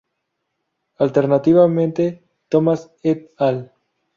[0.97, 3.57] Alternativamente, Tomás et al.